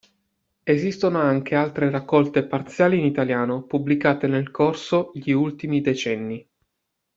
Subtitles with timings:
[0.63, 6.43] Esistono anche altre raccolte parziali in italiano pubblicate nel corso gli ultimi decenni.